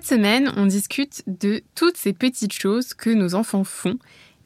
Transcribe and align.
Cette 0.00 0.18
semaine, 0.18 0.50
on 0.56 0.64
discute 0.64 1.22
de 1.26 1.60
toutes 1.74 1.98
ces 1.98 2.14
petites 2.14 2.54
choses 2.54 2.94
que 2.94 3.10
nos 3.10 3.34
enfants 3.34 3.64
font 3.64 3.98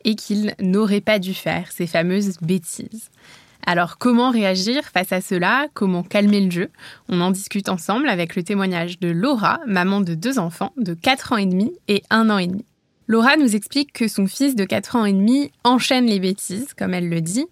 et 0.05 0.17
qu'ils 0.17 0.53
n'auraient 0.59 1.01
pas 1.01 1.21
dû 1.21 1.33
faire, 1.33 1.71
ces 1.71 1.87
fameuses 1.87 2.39
bêtises. 2.43 3.09
Alors 3.65 3.97
comment 3.99 4.33
réagir 4.33 4.83
face 4.83 5.13
à 5.13 5.21
cela? 5.21 5.69
Comment 5.73 6.03
calmer 6.03 6.41
le 6.41 6.51
jeu? 6.51 6.71
On 7.09 7.21
en 7.21 7.31
discute 7.31 7.69
ensemble 7.69 8.09
avec 8.09 8.35
le 8.35 8.43
témoignage 8.43 8.99
de 8.99 9.11
Laura, 9.11 9.61
maman 9.65 10.01
de 10.01 10.17
deux 10.17 10.41
enfants 10.41 10.73
de 10.77 10.93
4 10.93 11.35
ans 11.35 11.37
et 11.37 11.47
demi 11.47 11.73
et 11.87 12.03
1 12.11 12.31
an 12.31 12.39
et 12.39 12.49
demi. 12.49 12.65
Laura 13.07 13.37
nous 13.37 13.55
explique 13.55 13.93
que 13.93 14.09
son 14.09 14.27
fils 14.27 14.57
de 14.57 14.65
4 14.65 14.97
ans 14.97 15.05
et 15.05 15.13
demi 15.13 15.53
enchaîne 15.63 16.07
les 16.07 16.19
bêtises, 16.19 16.75
comme 16.77 16.95
elle 16.95 17.09
le 17.09 17.21
dit. 17.21 17.47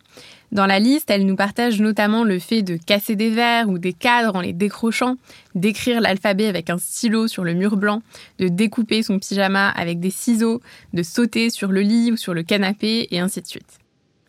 Dans 0.52 0.66
la 0.66 0.78
liste, 0.78 1.10
elle 1.10 1.24
nous 1.24 1.34
partage 1.34 1.80
notamment 1.80 2.24
le 2.24 2.38
fait 2.38 2.60
de 2.60 2.76
casser 2.76 3.16
des 3.16 3.30
verres 3.30 3.70
ou 3.70 3.78
des 3.78 3.94
cadres 3.94 4.36
en 4.36 4.42
les 4.42 4.52
décrochant, 4.52 5.16
d'écrire 5.54 6.02
l'alphabet 6.02 6.46
avec 6.46 6.68
un 6.68 6.76
stylo 6.76 7.26
sur 7.26 7.42
le 7.42 7.54
mur 7.54 7.78
blanc, 7.78 8.02
de 8.38 8.48
découper 8.48 9.02
son 9.02 9.18
pyjama 9.18 9.70
avec 9.70 9.98
des 9.98 10.10
ciseaux, 10.10 10.60
de 10.92 11.02
sauter 11.02 11.48
sur 11.48 11.72
le 11.72 11.80
lit 11.80 12.12
ou 12.12 12.18
sur 12.18 12.34
le 12.34 12.42
canapé, 12.42 13.08
et 13.10 13.18
ainsi 13.18 13.40
de 13.40 13.46
suite. 13.46 13.78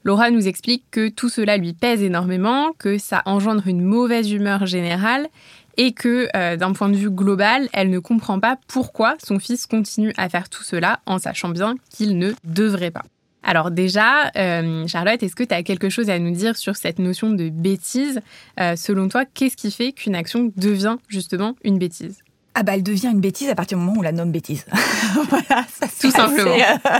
Laura 0.06 0.31
nous 0.31 0.47
explique 0.47 0.86
que 0.92 1.09
tout 1.09 1.28
cela 1.28 1.58
lui 1.58 1.73
pèse 1.73 2.02
énormément, 2.02 2.72
que 2.80 2.97
ça 2.97 3.22
engendre 3.25 3.67
une 3.67 3.81
mauvaise 3.81 4.31
humeur 4.31 4.66
générale 4.66 5.28
et 5.75 5.92
que 5.92 6.30
euh, 6.38 6.56
d'un 6.56 6.72
point 6.72 6.88
de 6.88 6.95
vue 6.95 7.12
global, 7.12 7.67
elle 7.73 7.90
ne 7.90 8.00
comprend 8.00 8.40
pas 8.40 8.58
pourquoi 8.67 9.16
son 9.22 9.40
fils 9.40 9.66
continue 9.66 10.14
à 10.16 10.30
faire 10.30 10.47
tout 10.47 10.64
cela 10.64 11.02
en 11.06 11.19
sachant 11.19 11.50
bien 11.50 11.75
qu'il 11.90 12.17
ne 12.17 12.31
devrait 12.45 12.92
pas. 12.92 13.03
Alors 13.44 13.72
déjà, 13.72 14.31
euh, 14.38 14.88
Charlotte, 14.88 15.22
est-ce 15.22 15.36
que 15.36 15.44
tu 15.44 15.53
as 15.53 15.63
quelque 15.63 15.89
chose 15.89 16.09
à 16.09 16.17
nous 16.19 16.31
dire 16.31 16.55
sur 16.55 16.75
cette 16.75 16.99
notion 16.99 17.30
de 17.30 17.50
bêtise? 17.50 18.22
Euh, 18.59 18.75
Selon 18.75 19.08
toi, 19.09 19.25
qu'est-ce 19.25 19.58
qui 19.58 19.72
fait 19.72 19.91
qu'une 19.91 20.16
action 20.16 20.52
devient 20.55 20.97
justement 21.08 21.55
une 21.63 21.77
bêtise? 21.77 22.19
Ah 22.55 22.61
bah 22.61 22.73
elle 22.75 22.83
devient 22.83 23.09
une 23.11 23.19
bêtise 23.19 23.50
à 23.50 23.55
partir 23.55 23.80
du 23.80 23.83
moment 23.83 23.97
où 23.97 24.00
on 24.02 24.03
la 24.03 24.11
nomme 24.11 24.31
bêtise. 24.31 24.63
voilà, 25.30 25.66
ça 25.67 25.88
tout 26.00 26.11
simplement. 26.11 26.52
Euh, 26.53 27.00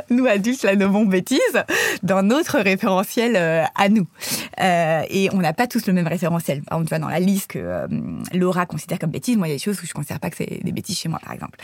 nous 0.10 0.26
adultes 0.26 0.62
la 0.62 0.76
nommons 0.76 1.04
bêtise 1.04 1.40
dans 2.02 2.22
notre 2.22 2.58
référentiel 2.58 3.36
euh, 3.36 3.64
à 3.74 3.88
nous. 3.88 4.06
Euh, 4.60 5.02
et 5.08 5.28
on 5.32 5.38
n'a 5.38 5.52
pas 5.52 5.66
tous 5.66 5.86
le 5.86 5.92
même 5.92 6.06
référentiel. 6.06 6.62
On 6.70 6.82
voit 6.82 6.98
dans 6.98 7.08
la 7.08 7.20
liste 7.20 7.48
que 7.48 7.58
euh, 7.58 7.86
Laura 8.32 8.66
considère 8.66 8.98
comme 8.98 9.10
bêtise. 9.10 9.36
Moi, 9.36 9.48
il 9.48 9.50
y 9.50 9.54
a 9.54 9.56
des 9.56 9.62
choses 9.62 9.78
où 9.80 9.86
je 9.86 9.90
ne 9.90 9.94
considère 9.94 10.20
pas 10.20 10.30
que 10.30 10.36
c'est 10.36 10.60
des 10.62 10.72
bêtises 10.72 10.98
chez 10.98 11.08
moi, 11.08 11.18
par 11.22 11.32
exemple. 11.32 11.58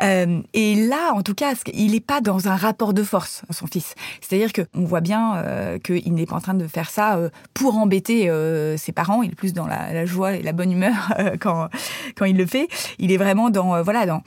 et 0.00 0.74
là, 0.74 1.12
en 1.14 1.22
tout 1.22 1.34
cas, 1.34 1.54
il 1.72 1.92
n'est 1.92 2.00
pas 2.00 2.20
dans 2.20 2.48
un 2.48 2.56
rapport 2.56 2.94
de 2.94 3.02
force, 3.02 3.42
son 3.50 3.66
fils. 3.66 3.94
C'est-à-dire 4.20 4.52
qu'on 4.52 4.84
voit 4.84 5.00
bien 5.00 5.42
qu'il 5.82 6.14
n'est 6.14 6.26
pas 6.26 6.36
en 6.36 6.40
train 6.40 6.54
de 6.54 6.66
faire 6.66 6.90
ça 6.90 7.18
pour 7.52 7.76
embêter 7.76 8.30
ses 8.76 8.92
parents. 8.92 9.22
Il 9.22 9.32
est 9.32 9.34
plus 9.34 9.52
dans 9.52 9.66
la, 9.66 9.92
la 9.92 10.06
joie 10.06 10.34
et 10.34 10.42
la 10.42 10.52
bonne 10.52 10.72
humeur 10.72 11.12
quand 11.40 11.68
quand 12.16 12.24
il 12.24 12.36
le 12.36 12.46
fait 12.46 12.68
il 12.98 13.12
est 13.12 13.16
vraiment 13.16 13.50
dans, 13.50 13.82
voilà, 13.82 14.06
dans, 14.06 14.22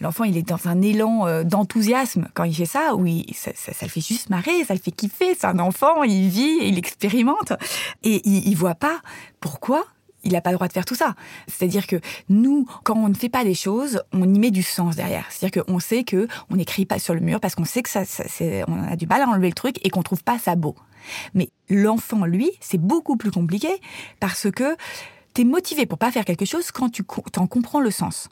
l'enfant, 0.00 0.24
il 0.24 0.36
est 0.36 0.42
dans 0.42 0.68
un 0.68 0.82
élan 0.82 1.26
euh, 1.26 1.44
d'enthousiasme 1.44 2.28
quand 2.34 2.44
il 2.44 2.54
fait 2.54 2.66
ça, 2.66 2.94
où 2.94 3.06
ça, 3.32 3.50
le 3.82 3.88
fait 3.88 4.00
juste 4.00 4.30
marrer, 4.30 4.64
ça 4.64 4.74
le 4.74 4.80
fait 4.80 4.90
kiffer. 4.90 5.34
C'est 5.34 5.46
un 5.46 5.58
enfant, 5.58 6.02
il 6.02 6.28
vit, 6.28 6.58
il 6.62 6.78
expérimente, 6.78 7.52
et 8.02 8.22
il, 8.28 8.48
il 8.48 8.56
voit 8.56 8.74
pas 8.74 9.00
pourquoi 9.40 9.84
il 10.26 10.32
n'a 10.32 10.40
pas 10.40 10.50
le 10.50 10.56
droit 10.56 10.68
de 10.68 10.72
faire 10.72 10.84
tout 10.84 10.94
ça. 10.94 11.14
C'est-à-dire 11.46 11.86
que 11.86 11.96
nous, 12.28 12.66
quand 12.84 12.96
on 12.96 13.08
ne 13.08 13.14
fait 13.14 13.28
pas 13.28 13.44
des 13.44 13.54
choses, 13.54 14.02
on 14.12 14.22
y 14.22 14.38
met 14.38 14.50
du 14.50 14.62
sens 14.62 14.96
derrière. 14.96 15.24
C'est-à-dire 15.30 15.64
qu'on 15.64 15.78
sait 15.78 16.04
que 16.04 16.26
on 16.50 16.56
n'écrit 16.56 16.84
pas 16.84 16.98
sur 16.98 17.14
le 17.14 17.20
mur 17.20 17.40
parce 17.40 17.54
qu'on 17.54 17.64
sait 17.64 17.82
que 17.82 17.88
ça, 17.88 18.02
on 18.66 18.82
a 18.92 18.96
du 18.96 19.06
mal 19.06 19.22
à 19.22 19.28
enlever 19.28 19.48
le 19.48 19.54
truc 19.54 19.78
et 19.84 19.90
qu'on 19.90 20.02
trouve 20.02 20.24
pas 20.24 20.38
ça 20.38 20.56
beau. 20.56 20.74
Mais 21.34 21.50
l'enfant, 21.70 22.24
lui, 22.24 22.50
c'est 22.60 22.80
beaucoup 22.80 23.16
plus 23.16 23.30
compliqué 23.30 23.68
parce 24.18 24.50
que 24.50 24.76
tu 25.36 25.42
es 25.42 25.44
motivé 25.44 25.84
pour 25.84 25.98
pas 25.98 26.10
faire 26.10 26.24
quelque 26.24 26.46
chose 26.46 26.70
quand 26.70 26.88
tu 26.88 27.04
t'en 27.30 27.46
comprends 27.46 27.80
le 27.80 27.90
sens. 27.90 28.28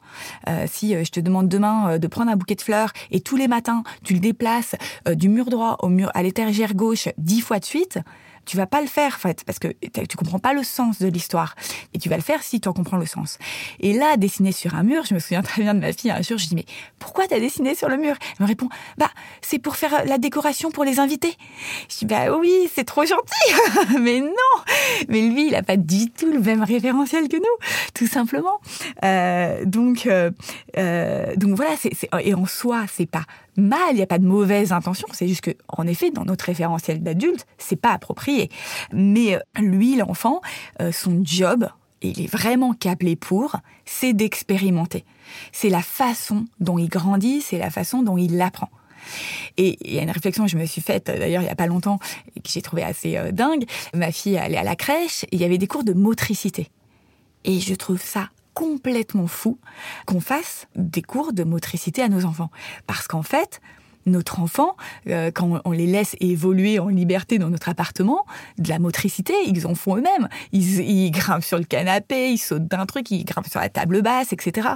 Euh, 0.49 0.65
si 0.67 0.95
euh, 0.95 1.03
je 1.03 1.11
te 1.11 1.19
demande 1.19 1.47
demain 1.47 1.91
euh, 1.91 1.97
de 1.99 2.07
prendre 2.07 2.31
un 2.31 2.35
bouquet 2.35 2.55
de 2.55 2.61
fleurs 2.61 2.91
et 3.11 3.21
tous 3.21 3.37
les 3.37 3.47
matins 3.47 3.83
tu 4.03 4.15
le 4.15 4.19
déplaces 4.19 4.75
du 5.07 5.29
mur 5.29 5.45
droit 5.45 5.77
au 5.81 5.87
mur 5.87 6.09
à 6.15 6.23
l'étagère 6.23 6.73
gauche 6.73 7.07
dix 7.17 7.41
fois 7.41 7.59
de 7.59 7.65
suite, 7.65 7.99
tu 8.45 8.57
vas 8.57 8.67
pas 8.67 8.81
le 8.81 8.87
faire, 8.87 9.13
en 9.15 9.19
fait, 9.19 9.43
parce 9.43 9.59
que 9.59 9.67
tu 9.67 10.17
comprends 10.17 10.39
pas 10.39 10.53
le 10.53 10.63
sens 10.63 10.99
de 10.99 11.07
l'histoire. 11.07 11.55
Et 11.93 11.99
tu 11.99 12.09
vas 12.09 12.15
le 12.15 12.21
faire 12.21 12.43
si 12.43 12.61
tu 12.61 12.67
en 12.67 12.73
comprends 12.73 12.97
le 12.97 13.05
sens. 13.05 13.37
Et 13.79 13.93
là, 13.93 14.17
dessiner 14.17 14.51
sur 14.51 14.75
un 14.75 14.83
mur, 14.83 15.03
je 15.05 15.13
me 15.13 15.19
souviens 15.19 15.41
très 15.41 15.61
bien 15.61 15.73
de 15.73 15.79
ma 15.79 15.93
fille 15.93 16.11
un 16.11 16.21
jour, 16.21 16.37
je 16.37 16.47
dis, 16.47 16.55
mais 16.55 16.65
pourquoi 16.99 17.27
t'as 17.27 17.39
dessiné 17.39 17.75
sur 17.75 17.89
le 17.89 17.97
mur? 17.97 18.15
Elle 18.21 18.43
me 18.43 18.47
répond, 18.47 18.69
bah, 18.97 19.09
c'est 19.41 19.59
pour 19.59 19.75
faire 19.75 20.05
la 20.05 20.17
décoration 20.17 20.71
pour 20.71 20.83
les 20.83 20.99
invités. 20.99 21.35
Je 21.89 21.99
dis, 21.99 22.05
bah 22.05 22.35
oui, 22.37 22.69
c'est 22.73 22.85
trop 22.85 23.05
gentil. 23.05 23.53
mais 23.99 24.19
non! 24.19 24.29
Mais 25.09 25.21
lui, 25.21 25.47
il 25.47 25.55
a 25.55 25.63
pas 25.63 25.77
du 25.77 26.11
tout 26.11 26.31
le 26.31 26.39
même 26.39 26.63
référentiel 26.63 27.27
que 27.27 27.37
nous, 27.37 27.43
tout 27.93 28.07
simplement. 28.07 28.59
Euh, 29.03 29.65
donc, 29.65 30.05
euh, 30.05 30.31
euh, 30.77 31.35
donc 31.35 31.55
voilà, 31.55 31.75
c'est, 31.77 31.91
et 32.21 32.33
en 32.33 32.45
soi, 32.45 32.85
c'est 32.91 33.09
pas 33.09 33.25
mal, 33.57 33.91
il 33.91 33.95
n'y 33.95 34.01
a 34.01 34.07
pas 34.07 34.19
de 34.19 34.25
mauvaise 34.25 34.71
intention, 34.71 35.07
c'est 35.11 35.27
juste 35.27 35.41
que, 35.41 35.51
en 35.67 35.87
effet, 35.87 36.11
dans 36.11 36.25
notre 36.25 36.45
référentiel 36.45 37.01
d'adulte, 37.01 37.45
c'est 37.57 37.75
pas 37.75 37.91
approprié. 37.91 38.49
Mais 38.91 39.35
euh, 39.35 39.39
lui, 39.59 39.95
l'enfant, 39.95 40.41
euh, 40.81 40.91
son 40.91 41.21
job, 41.23 41.67
et 42.01 42.09
il 42.09 42.21
est 42.21 42.31
vraiment 42.31 42.73
câblé 42.73 43.15
pour, 43.15 43.57
c'est 43.85 44.13
d'expérimenter. 44.13 45.05
C'est 45.51 45.69
la 45.69 45.81
façon 45.81 46.45
dont 46.59 46.77
il 46.77 46.89
grandit, 46.89 47.41
c'est 47.41 47.57
la 47.57 47.69
façon 47.69 48.03
dont 48.03 48.17
il 48.17 48.37
l'apprend. 48.37 48.69
Et 49.57 49.77
il 49.81 49.93
y 49.93 49.99
a 49.99 50.01
une 50.01 50.11
réflexion 50.11 50.45
que 50.45 50.51
je 50.51 50.57
me 50.57 50.65
suis 50.65 50.81
faite 50.81 51.05
d'ailleurs 51.05 51.43
il 51.43 51.45
y 51.45 51.51
a 51.51 51.55
pas 51.55 51.67
longtemps 51.67 51.99
et 52.35 52.39
que 52.39 52.49
j'ai 52.49 52.61
trouvé 52.61 52.83
assez 52.83 53.17
euh, 53.17 53.31
dingue. 53.31 53.65
Ma 53.93 54.11
fille 54.11 54.37
allait 54.37 54.57
à 54.57 54.63
la 54.63 54.75
crèche 54.75 55.25
il 55.31 55.39
y 55.39 55.43
avait 55.43 55.57
des 55.57 55.67
cours 55.67 55.83
de 55.83 55.93
motricité. 55.93 56.69
Et 57.43 57.59
je 57.59 57.75
trouve 57.75 58.01
ça 58.01 58.29
complètement 58.55 59.27
fou 59.27 59.59
qu'on 60.07 60.19
fasse 60.19 60.67
des 60.75 61.03
cours 61.03 61.33
de 61.33 61.43
motricité 61.43 62.01
à 62.01 62.09
nos 62.09 62.25
enfants. 62.25 62.49
Parce 62.87 63.07
qu'en 63.07 63.21
fait, 63.21 63.61
notre 64.05 64.39
enfant, 64.39 64.75
euh, 65.07 65.31
quand 65.33 65.61
on 65.65 65.71
les 65.71 65.87
laisse 65.87 66.15
évoluer 66.19 66.79
en 66.79 66.89
liberté 66.89 67.39
dans 67.39 67.49
notre 67.49 67.69
appartement, 67.69 68.25
de 68.57 68.69
la 68.69 68.79
motricité, 68.79 69.33
ils 69.47 69.65
en 69.65 69.75
font 69.75 69.97
eux-mêmes. 69.97 70.29
Ils, 70.51 70.79
ils, 70.81 71.11
grimpent 71.11 71.43
sur 71.43 71.57
le 71.57 71.63
canapé, 71.63 72.31
ils 72.31 72.37
sautent 72.37 72.67
d'un 72.67 72.85
truc, 72.85 73.09
ils 73.11 73.25
grimpent 73.25 73.49
sur 73.49 73.59
la 73.59 73.69
table 73.69 74.01
basse, 74.01 74.31
etc. 74.31 74.69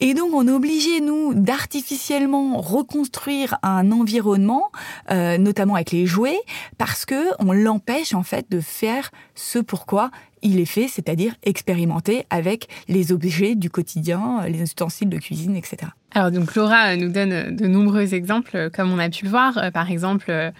Et 0.00 0.14
donc, 0.14 0.32
on 0.34 0.46
est 0.48 0.52
obligé, 0.52 1.00
nous, 1.00 1.34
d'artificiellement 1.34 2.60
reconstruire 2.60 3.58
un 3.62 3.92
environnement, 3.92 4.70
euh, 5.10 5.38
notamment 5.38 5.74
avec 5.76 5.92
les 5.92 6.06
jouets, 6.06 6.40
parce 6.78 7.04
que 7.04 7.30
on 7.38 7.52
l'empêche, 7.52 8.14
en 8.14 8.22
fait, 8.22 8.50
de 8.50 8.60
faire 8.60 9.10
ce 9.34 9.58
pourquoi 9.58 10.10
il 10.42 10.60
est 10.60 10.64
fait, 10.64 10.88
c'est-à-dire 10.88 11.34
expérimenter 11.42 12.24
avec 12.30 12.68
les 12.88 13.12
objets 13.12 13.54
du 13.54 13.70
quotidien, 13.70 14.40
les 14.46 14.62
ustensiles 14.62 15.08
de 15.08 15.18
cuisine, 15.18 15.56
etc. 15.56 15.92
Alors 16.12 16.30
donc 16.30 16.54
Laura 16.54 16.96
nous 16.96 17.10
donne 17.10 17.54
de 17.54 17.66
nombreux 17.66 18.14
exemples, 18.14 18.70
comme 18.74 18.92
on 18.92 18.98
a 18.98 19.08
pu 19.08 19.24
le 19.24 19.30
voir. 19.30 19.58
Euh, 19.58 19.70
par 19.70 19.90
exemple, 19.90 20.26
euh, 20.30 20.50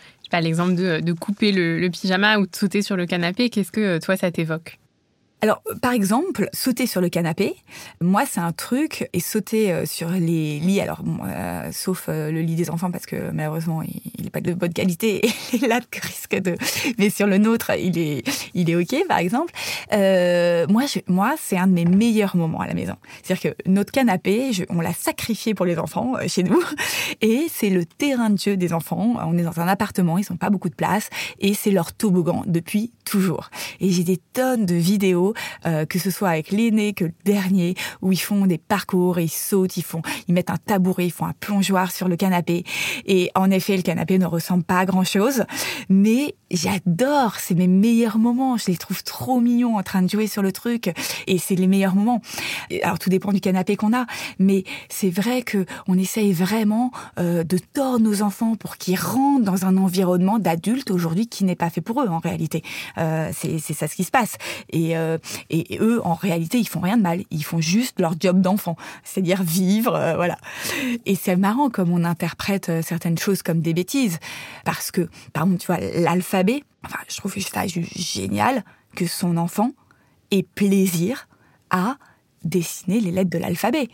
l'exemple 0.41 0.75
de, 0.75 1.13
couper 1.13 1.53
le, 1.53 1.89
pyjama 1.89 2.39
ou 2.39 2.47
de 2.47 2.55
sauter 2.55 2.83
sur 2.83 2.97
le 2.97 3.07
canapé. 3.07 3.51
Qu'est-ce 3.51 3.73
que 3.73 3.99
toi 3.99 4.17
ça 4.17 4.31
t'évoque? 4.31 4.80
Alors, 5.43 5.63
par 5.81 5.93
exemple, 5.93 6.51
sauter 6.53 6.87
sur 6.87 7.01
le 7.01 7.09
canapé, 7.09 7.57
moi, 8.03 8.25
c'est 8.31 8.41
un 8.41 8.53
truc, 8.53 9.09
et 9.15 9.21
sauter 9.21 9.73
euh, 9.73 9.87
sur 9.87 10.11
les 10.11 10.61
lits, 10.61 10.81
alors, 10.81 11.03
euh, 11.27 11.71
sauf 11.73 12.07
euh, 12.09 12.31
le 12.31 12.43
lit 12.43 12.57
des 12.57 12.69
enfants, 12.69 12.91
parce 12.91 13.07
que 13.07 13.31
malheureusement, 13.31 13.83
il 13.83 14.25
n'est 14.25 14.31
pas 14.31 14.43
de 14.43 14.53
bonne 14.53 14.75
qualité, 14.75 15.25
et 15.53 15.67
là, 15.67 15.81
risque 16.03 16.37
de... 16.37 16.57
Mais 16.99 17.09
sur 17.09 17.27
le 17.27 17.39
nôtre, 17.39 17.71
il 17.79 17.97
est, 17.97 18.23
il 18.53 18.69
est 18.69 18.77
OK, 18.77 18.95
par 19.09 19.19
exemple. 19.19 19.53
moi, 19.91 20.85
moi 21.07 21.35
c'est 21.41 21.57
un 21.57 21.67
de 21.67 21.73
mes 21.73 21.87
meilleurs 21.87 22.37
moments 22.37 22.61
à 22.61 22.67
la 22.67 22.75
maison. 22.75 22.97
C'est-à-dire 23.23 23.55
que 23.55 23.71
notre 23.71 23.93
canapé, 23.93 24.51
on 24.69 24.81
l'a 24.83 24.93
sacrifié 24.93 25.55
pour 25.55 25.65
les 25.65 25.79
enfants 25.79 26.17
chez 26.27 26.43
nous, 26.43 26.63
et 27.23 27.47
c'est 27.51 27.71
le 27.71 27.87
terrain 27.87 28.29
de 28.29 28.39
jeu 28.39 28.59
des 28.59 28.75
enfants. 28.75 29.15
On 29.25 29.39
est 29.39 29.43
dans 29.43 29.59
un 29.59 29.69
appartement, 29.69 30.19
ils 30.19 30.27
n'ont 30.29 30.37
pas 30.37 30.51
beaucoup 30.51 30.69
de 30.69 30.75
place, 30.75 31.09
et 31.39 31.55
c'est 31.55 31.71
leur 31.71 31.95
toboggan 31.95 32.43
depuis 32.47 32.93
toujours. 33.05 33.49
Et 33.81 33.91
j'ai 33.91 34.05
des 34.05 34.19
tonnes 34.19 34.67
de 34.67 34.75
vidéos 34.75 35.30
euh, 35.67 35.87
que 35.87 35.99
ce 35.99 36.11
soit 36.11 36.31
avec 36.31 36.51
l'aîné 36.51 36.93
que 36.93 37.05
le 37.05 37.13
dernier, 37.25 37.75
où 38.03 38.13
ils 38.13 38.21
font 38.21 38.47
des 38.47 38.59
parcours, 38.59 39.19
ils 39.21 39.29
sautent, 39.29 39.77
ils 39.77 39.83
font, 39.83 40.03
ils 40.29 40.35
mettent 40.35 40.51
un 40.51 40.57
tabouret, 40.57 41.07
ils 41.07 41.13
font 41.13 41.27
un 41.27 41.35
plongeoir 41.39 41.91
sur 41.91 42.09
le 42.09 42.17
canapé. 42.17 42.65
Et 43.07 43.31
en 43.35 43.51
effet, 43.51 43.77
le 43.77 43.83
canapé 43.83 44.19
ne 44.19 44.27
ressemble 44.27 44.65
pas 44.65 44.81
à 44.81 44.87
grand 44.87 45.05
chose, 45.05 45.45
mais 45.89 46.35
j'adore, 46.51 47.37
c'est 47.37 47.55
mes 47.55 47.69
meilleurs 47.69 48.19
moments. 48.19 48.57
Je 48.57 48.67
les 48.67 48.77
trouve 48.77 49.03
trop 49.03 49.41
mignons 49.41 49.79
en 49.79 49.83
train 49.83 50.03
de 50.03 50.11
jouer 50.11 50.27
sur 50.27 50.43
le 50.43 50.53
truc, 50.53 50.93
et 51.27 51.39
c'est 51.39 51.55
les 51.55 51.67
meilleurs 51.67 51.95
moments. 51.95 52.23
Alors 52.83 52.99
tout 52.99 53.11
dépend 53.11 53.33
du 53.33 53.41
canapé 53.41 53.77
qu'on 53.77 53.95
a, 53.95 54.07
mais 54.39 54.65
c'est 54.89 55.11
vrai 55.11 55.43
que 55.43 55.65
on 55.87 55.99
essaye 55.99 56.33
vraiment 56.33 56.91
euh, 57.19 57.45
de 57.45 57.59
tordre 57.59 58.05
nos 58.05 58.23
enfants 58.23 58.57
pour 58.57 58.77
qu'ils 58.77 58.99
rentrent 58.99 59.45
dans 59.45 59.65
un 59.65 59.77
environnement 59.77 60.39
d'adultes 60.39 60.91
aujourd'hui 60.91 61.27
qui 61.27 61.45
n'est 61.45 61.57
pas 61.57 61.71
fait 61.71 61.81
pour 61.81 62.03
eux 62.03 62.09
en 62.09 62.19
réalité. 62.19 62.63
Euh, 62.99 63.31
c'est 63.33 63.59
ça 63.59 63.89
ce 63.89 63.95
qui 63.95 64.05
se 64.05 64.11
passe. 64.11 64.37
Et, 64.71 64.97
euh, 64.97 65.19
et, 65.51 65.79
eux, 65.81 66.01
en 66.05 66.15
réalité, 66.15 66.59
ils 66.59 66.69
font 66.69 66.81
rien 66.81 66.97
de 66.97 67.03
mal. 67.03 67.23
Ils 67.31 67.45
font 67.45 67.61
juste 67.61 68.01
leur 68.01 68.15
job 68.19 68.41
d'enfant, 68.41 68.77
c'est-à-dire 69.05 69.43
vivre, 69.43 69.95
euh, 69.95 70.17
voilà. 70.17 70.39
Et 71.07 71.15
c'est 71.15 71.37
marrant 71.37 71.71
comme 71.71 71.91
on 71.91 72.05
interprète 72.05 72.69
euh, 72.69 72.83
certaines 72.83 73.19
choses 73.19 73.43
comme 73.43 73.61
des 73.61 73.75
bêtises, 73.75 74.19
parce 74.65 74.91
que, 74.91 75.09
par 75.33 75.45
exemple, 75.45 75.61
tu 75.61 75.67
vois, 75.67 75.81
l'alphabet. 76.01 76.63
Enfin, 76.85 76.99
je 77.09 77.17
trouve 77.17 77.35
ça 77.39 77.67
génial 77.67 78.65
que 78.97 79.07
son 79.07 79.37
enfant 79.37 79.73
ait 80.31 80.43
plaisir 80.43 81.29
à 81.71 81.97
dessiner 82.45 83.01
les 83.01 83.11
lettres 83.11 83.31
de 83.31 83.39
l'alphabet. 83.39 83.89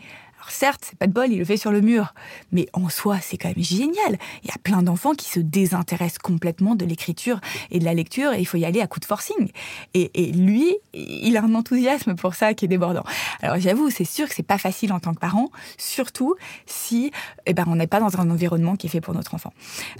Alors 0.47 0.55
certes, 0.55 0.85
c'est 0.85 0.97
pas 0.97 1.07
de 1.07 1.11
bol, 1.11 1.29
il 1.29 1.39
le 1.39 1.43
fait 1.43 1.57
sur 1.57 1.73
le 1.73 1.81
mur, 1.81 2.13
mais 2.53 2.67
en 2.71 2.87
soi, 2.87 3.17
c'est 3.21 3.35
quand 3.35 3.49
même 3.49 3.61
génial. 3.61 4.17
Il 4.43 4.47
y 4.47 4.53
a 4.53 4.57
plein 4.63 4.81
d'enfants 4.81 5.13
qui 5.13 5.29
se 5.29 5.41
désintéressent 5.41 6.19
complètement 6.19 6.75
de 6.75 6.85
l'écriture 6.85 7.41
et 7.69 7.79
de 7.79 7.83
la 7.83 7.93
lecture, 7.93 8.31
et 8.31 8.39
il 8.39 8.45
faut 8.45 8.55
y 8.55 8.63
aller 8.63 8.79
à 8.79 8.87
coup 8.87 9.01
de 9.01 9.05
forcing. 9.05 9.51
Et, 9.93 10.31
lui, 10.31 10.73
il 10.93 11.35
a 11.35 11.43
un 11.43 11.53
enthousiasme 11.53 12.15
pour 12.15 12.33
ça 12.33 12.53
qui 12.53 12.63
est 12.63 12.69
débordant. 12.69 13.03
Alors 13.41 13.59
j'avoue, 13.59 13.89
c'est 13.89 14.05
sûr 14.05 14.29
que 14.29 14.33
c'est 14.33 14.41
pas 14.41 14.57
facile 14.57 14.93
en 14.93 15.01
tant 15.01 15.13
que 15.13 15.19
parent, 15.19 15.51
surtout 15.77 16.35
si 16.65 17.11
eh 17.45 17.53
ben, 17.53 17.65
on 17.67 17.75
n'est 17.75 17.87
pas 17.87 17.99
dans 17.99 18.17
un 18.17 18.29
environnement 18.29 18.77
qui 18.77 18.87
est 18.87 18.89
fait 18.89 19.01
pour 19.01 19.13
notre 19.13 19.33
enfant. 19.33 19.51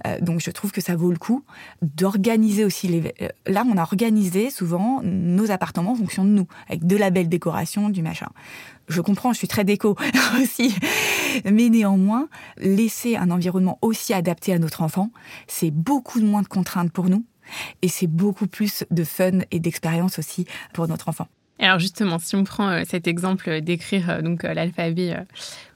Euh, 0.06 0.18
donc 0.22 0.40
je 0.40 0.52
trouve 0.52 0.72
que 0.72 0.80
ça 0.80 0.96
vaut 0.96 1.12
le 1.12 1.18
coup 1.18 1.44
d'organiser 1.82 2.64
aussi 2.64 2.88
les... 2.88 3.14
Euh, 3.22 3.28
là, 3.48 3.66
on 3.70 3.78
a 3.78 3.82
organisé 3.82 4.50
souvent 4.50 5.02
nos 5.04 5.52
appartements 5.52 5.92
en 5.92 5.96
fonction 5.96 6.24
de 6.24 6.30
nous, 6.30 6.48
avec 6.70 6.88
de 6.88 6.96
la 6.96 7.10
belle 7.10 7.28
décoration, 7.28 7.90
du 7.90 8.02
machin 8.02 8.30
je 8.88 9.02
comprends, 9.02 9.34
je 9.34 9.38
suis 9.38 9.48
très 9.48 9.64
déco 9.64 9.96
aussi. 10.42 10.76
Mais 11.46 11.70
néanmoins, 11.70 12.30
laisser 12.58 13.16
un 13.16 13.32
environnement 13.32 13.78
aussi 13.82 14.14
adapté 14.14 14.54
à 14.54 14.60
notre 14.60 14.82
enfant, 14.82 15.12
c'est 15.48 15.72
beaucoup 15.72 16.20
moins 16.20 16.42
de 16.42 16.48
contraintes 16.48 16.92
pour 16.92 17.10
nous 17.10 17.26
et 17.82 17.88
c'est 17.88 18.08
beaucoup 18.08 18.48
plus 18.48 18.86
de 18.92 19.04
fun 19.04 19.40
et 19.52 19.60
d'expérience 19.60 20.20
aussi 20.20 20.46
pour 20.74 20.88
notre 20.88 21.10
enfant. 21.10 21.28
Alors 21.60 21.80
justement, 21.80 22.20
si 22.20 22.36
on 22.36 22.44
prend 22.44 22.70
euh, 22.70 22.84
cet 22.88 23.08
exemple 23.08 23.62
d'écrire 23.62 24.10
euh, 24.10 24.22
donc 24.22 24.46
euh, 24.46 24.54
l'alphabet 24.54 25.18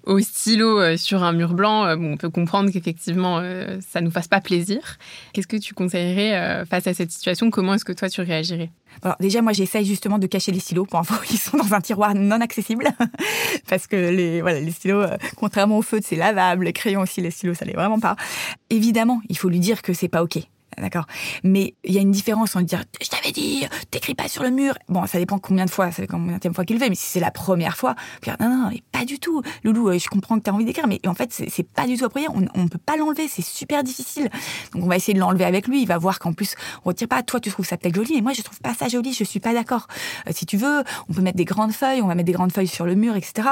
au 0.04 0.20
stylo 0.20 0.98
sur 0.98 1.24
un 1.24 1.32
mur 1.32 1.54
blanc, 1.54 1.96
on 2.00 2.18
peut 2.18 2.32
comprendre 2.32 2.72
qu'effectivement 2.72 3.40
ça 3.88 4.02
nous 4.02 4.10
fasse 4.10 4.28
pas 4.28 4.42
plaisir. 4.42 4.98
Qu'est-ce 5.32 5.46
que 5.46 5.58
tu 5.58 5.76
conseillerais 5.76 6.66
face 6.66 6.88
à 6.88 6.96
cette 6.96 7.12
situation? 7.12 7.52
Comment 7.52 7.76
est-ce 7.76 7.86
que 7.86 7.94
toi 7.94 8.10
tu 8.10 8.22
réagirais? 8.22 8.72
Alors 9.04 9.16
déjà, 9.20 9.44
moi, 9.44 9.54
j'essaye 9.54 9.86
justement 9.86 10.18
de 10.18 10.26
cacher 10.26 10.52
les 10.52 10.60
stylos. 10.60 10.88
Pour 10.88 10.98
info, 10.98 11.14
ils 11.30 11.38
sont 11.38 11.56
dans 11.56 11.76
un 11.76 11.82
tiroir 11.82 12.16
non 12.16 12.42
accessible 12.42 12.86
parce 13.70 13.86
que 13.86 13.96
les 13.96 14.42
voilà, 14.42 14.60
les 14.60 14.72
stylos, 14.72 15.06
contrairement 15.36 15.78
au 15.78 15.84
feutre, 15.84 16.08
c'est 16.10 16.16
lavable. 16.16 16.66
Les 16.66 16.74
crayons 16.74 17.02
aussi, 17.02 17.22
les 17.22 17.30
stylos, 17.30 17.54
ça 17.54 17.66
l'est 17.66 17.76
vraiment 17.76 18.00
pas. 18.00 18.16
Évidemment, 18.72 19.22
il 19.30 19.38
faut 19.38 19.50
lui 19.50 19.60
dire 19.60 19.84
que 19.84 19.94
c'est 19.94 20.10
pas 20.10 20.24
ok. 20.24 20.40
D'accord. 20.78 21.06
Mais 21.44 21.76
il 21.84 21.94
y 21.94 21.98
a 21.98 22.02
une 22.02 22.12
différence 22.12 22.56
entre 22.56 22.66
dire 22.66 22.84
je 23.02 23.10
t'avais 23.10 23.32
dit, 23.32 23.66
t'écris 23.90 24.16
pas 24.16 24.28
sur 24.28 24.44
le 24.44 24.52
mur. 24.52 24.74
Bon, 24.88 25.06
ça 25.06 25.18
dépend 25.18 25.40
combien 25.40 25.66
de 25.66 25.70
fois, 25.70 25.92
c'est 25.92 26.08
combien 26.08 26.38
de 26.38 26.54
fois 26.54 26.66
qu'il 26.66 26.78
le 26.78 26.82
fait. 26.82 26.90
Mais 26.90 26.96
si 26.96 27.08
c'est 27.08 27.20
la 27.20 27.32
première 27.32 27.78
fois, 27.78 27.96
puis 28.22 28.32
non, 28.40 28.50
non, 28.50 28.72
pas 29.02 29.06
du 29.06 29.20
tout. 29.20 29.42
Loulou, 29.64 29.90
euh, 29.90 29.98
je 29.98 30.08
comprends 30.10 30.38
que 30.38 30.44
t'as 30.44 30.52
envie 30.52 30.66
d'écrire, 30.66 30.86
mais 30.86 31.00
en 31.08 31.16
fait, 31.16 31.32
c'est 31.32 31.68
pas 31.68 31.88
du 31.88 31.98
tout 31.98 32.06
approprié. 32.06 32.28
On, 32.30 32.46
on 32.54 32.68
peut 32.68 32.78
pas 32.78 32.98
l'enlever, 32.98 33.28
c'est 33.28 33.42
super 33.42 33.84
difficile. 33.84 34.30
Donc 34.74 34.84
on 34.84 34.88
va 34.88 34.96
essayer 34.96 35.16
de 35.16 35.20
l'enlever 35.20 35.46
avec 35.46 35.68
lui. 35.68 35.82
Il 35.82 35.88
va 35.88 35.98
voir 35.98 36.20
qu'en 36.20 36.34
plus, 36.34 36.54
on 36.86 36.90
retire 36.90 37.08
pas. 37.08 37.24
Toi, 37.24 37.40
tu 37.40 37.50
trouves 37.50 37.66
ça 37.66 37.78
peut-être 37.78 37.96
joli, 37.96 38.14
mais 38.16 38.22
moi, 38.22 38.34
je 38.34 38.44
trouve 38.44 38.60
pas 38.60 38.76
ça 38.76 38.90
joli. 38.90 39.12
Je 39.14 39.24
suis 39.24 39.40
pas 39.40 39.54
d'accord. 39.54 39.88
Euh, 40.28 40.32
si 40.36 40.46
tu 40.46 40.56
veux, 40.56 40.84
on 41.10 41.14
peut 41.14 41.22
mettre 41.22 41.38
des 41.38 41.46
grandes 41.46 41.72
feuilles, 41.72 42.04
on 42.04 42.08
va 42.08 42.14
mettre 42.14 42.28
des 42.28 42.32
grandes 42.32 42.52
feuilles 42.52 42.68
sur 42.68 42.86
le 42.86 42.94
mur, 42.94 43.16
etc. 43.16 43.48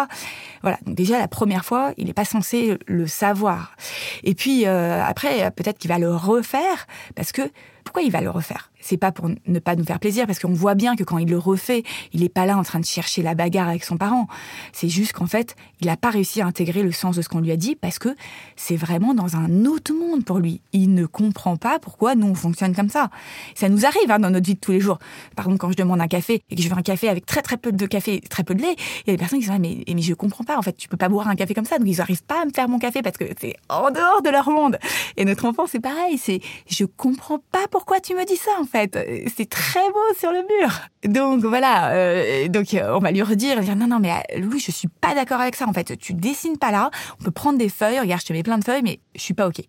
Voilà. 0.61 0.77
Donc 0.85 0.93
déjà, 0.93 1.17
la 1.17 1.27
première 1.27 1.65
fois, 1.65 1.93
il 1.97 2.07
est 2.09 2.13
pas 2.13 2.25
censé 2.25 2.77
le 2.85 3.07
savoir. 3.07 3.75
Et 4.23 4.35
puis 4.35 4.67
euh, 4.67 5.03
après, 5.03 5.49
peut-être 5.51 5.79
qu'il 5.79 5.89
va 5.89 5.97
le 5.97 6.15
refaire 6.15 6.85
parce 7.15 7.31
que 7.31 7.41
pourquoi 7.89 8.03
il 8.03 8.11
va 8.11 8.21
le 8.21 8.29
refaire? 8.29 8.69
C'est 8.81 8.97
pas 8.97 9.11
pour 9.11 9.29
ne 9.29 9.59
pas 9.59 9.75
nous 9.75 9.83
faire 9.83 9.99
plaisir, 9.99 10.27
parce 10.27 10.37
qu'on 10.37 10.53
voit 10.53 10.75
bien 10.75 10.95
que 10.95 11.03
quand 11.03 11.17
il 11.17 11.27
le 11.27 11.39
refait, 11.39 11.81
il 12.13 12.21
n'est 12.21 12.29
pas 12.29 12.45
là 12.45 12.55
en 12.55 12.61
train 12.61 12.79
de 12.79 12.85
chercher 12.85 13.23
la 13.23 13.33
bagarre 13.33 13.67
avec 13.67 13.83
son 13.83 13.97
parent. 13.97 14.27
C'est 14.73 14.89
juste 14.89 15.13
qu'en 15.13 15.25
fait, 15.25 15.55
il 15.81 15.87
n'a 15.87 15.97
pas 15.97 16.11
réussi 16.11 16.39
à 16.39 16.45
intégrer 16.45 16.83
le 16.83 16.91
sens 16.91 17.15
de 17.15 17.23
ce 17.23 17.29
qu'on 17.29 17.39
lui 17.39 17.51
a 17.51 17.57
dit, 17.57 17.75
parce 17.75 17.97
que 17.97 18.09
c'est 18.55 18.75
vraiment 18.75 19.15
dans 19.15 19.37
un 19.37 19.65
autre 19.65 19.91
monde 19.91 20.23
pour 20.23 20.37
lui. 20.37 20.61
Il 20.71 20.93
ne 20.93 21.07
comprend 21.07 21.57
pas 21.57 21.79
pourquoi 21.79 22.13
nous, 22.13 22.27
on 22.27 22.35
fonctionne 22.35 22.75
comme 22.75 22.89
ça. 22.89 23.09
Ça 23.55 23.69
nous 23.69 23.87
arrive 23.87 24.11
hein, 24.11 24.19
dans 24.19 24.29
notre 24.29 24.45
vie 24.45 24.53
de 24.53 24.59
tous 24.59 24.71
les 24.71 24.81
jours. 24.81 24.99
Par 25.35 25.45
exemple, 25.45 25.57
quand 25.57 25.71
je 25.71 25.77
demande 25.77 25.99
un 25.99 26.07
café 26.07 26.43
et 26.51 26.55
que 26.55 26.61
je 26.61 26.69
veux 26.69 26.77
un 26.77 26.83
café 26.83 27.09
avec 27.09 27.25
très 27.25 27.41
très 27.41 27.57
peu 27.57 27.71
de 27.71 27.85
café, 27.87 28.21
très 28.21 28.43
peu 28.43 28.53
de 28.53 28.61
lait, 28.61 28.75
il 29.07 29.07
y 29.07 29.09
a 29.09 29.13
des 29.13 29.17
personnes 29.17 29.39
qui 29.39 29.49
disent 29.49 29.59
mais, 29.59 29.83
mais 29.91 30.01
je 30.03 30.13
comprends 30.13 30.43
pas, 30.43 30.59
en 30.59 30.61
fait, 30.61 30.77
tu 30.77 30.87
peux 30.87 30.97
pas 30.97 31.09
boire 31.09 31.27
un 31.27 31.35
café 31.35 31.55
comme 31.55 31.65
ça. 31.65 31.79
Donc 31.79 31.87
ils 31.87 31.97
n'arrivent 31.97 32.23
pas 32.23 32.43
à 32.43 32.45
me 32.45 32.51
faire 32.51 32.69
mon 32.69 32.77
café 32.77 33.01
parce 33.01 33.17
que 33.17 33.25
c'est 33.41 33.55
en 33.67 33.89
dehors 33.89 34.21
de 34.21 34.29
leur 34.29 34.47
monde. 34.51 34.77
Et 35.17 35.25
notre 35.25 35.45
enfant, 35.45 35.65
c'est 35.65 35.79
pareil, 35.79 36.19
c'est 36.19 36.39
je 36.69 36.85
comprends 36.85 37.39
pas 37.51 37.65
pourquoi 37.71 37.78
tu 38.03 38.15
me 38.15 38.25
dis 38.25 38.37
ça, 38.37 38.51
en 38.59 38.65
fait? 38.65 38.97
C'est 39.35 39.49
très 39.49 39.87
beau 39.89 40.13
sur 40.17 40.31
le 40.31 40.39
mur. 40.39 40.71
Donc 41.03 41.43
voilà, 41.43 41.91
euh, 41.91 42.47
donc 42.47 42.73
euh, 42.73 42.95
on 42.95 42.99
va 42.99 43.11
lui 43.11 43.21
redire, 43.21 43.59
dire 43.61 43.75
non 43.75 43.87
non 43.87 43.99
mais 43.99 44.11
euh, 44.11 44.39
Louis, 44.39 44.59
je 44.59 44.71
suis 44.71 44.87
pas 44.87 45.15
d'accord 45.15 45.39
avec 45.39 45.55
ça. 45.55 45.67
En 45.67 45.73
fait, 45.73 45.97
tu 45.97 46.13
dessines 46.13 46.57
pas 46.57 46.71
là. 46.71 46.91
On 47.19 47.23
peut 47.23 47.31
prendre 47.31 47.57
des 47.57 47.69
feuilles. 47.69 47.99
Regarde, 47.99 48.21
je 48.21 48.27
te 48.27 48.33
mets 48.33 48.43
plein 48.43 48.57
de 48.57 48.63
feuilles, 48.63 48.83
mais 48.83 48.99
je 49.15 49.21
suis 49.21 49.33
pas 49.33 49.47
ok. 49.47 49.61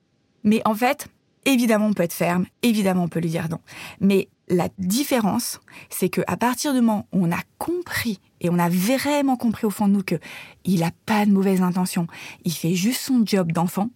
Mais 0.44 0.62
en 0.64 0.74
fait, 0.74 1.08
évidemment, 1.44 1.86
on 1.86 1.92
peut 1.92 2.02
être 2.02 2.12
ferme. 2.12 2.46
Évidemment, 2.62 3.04
on 3.04 3.08
peut 3.08 3.20
lui 3.20 3.30
dire 3.30 3.48
non. 3.48 3.60
Mais 4.00 4.28
la 4.48 4.68
différence, 4.78 5.60
c'est 5.88 6.08
que 6.08 6.22
à 6.26 6.36
partir 6.36 6.72
du 6.74 6.80
moment 6.80 7.06
où 7.12 7.24
on 7.26 7.30
a 7.30 7.40
compris 7.58 8.20
et 8.40 8.50
on 8.50 8.58
a 8.58 8.68
vraiment 8.68 9.36
compris 9.36 9.66
au 9.66 9.70
fond 9.70 9.86
de 9.86 9.92
nous 9.92 10.02
que 10.02 10.16
il 10.64 10.82
a 10.82 10.90
pas 11.06 11.26
de 11.26 11.30
mauvaises 11.30 11.62
intentions, 11.62 12.06
il 12.44 12.52
fait 12.52 12.74
juste 12.74 13.00
son 13.00 13.22
job 13.24 13.52
d'enfant 13.52 13.90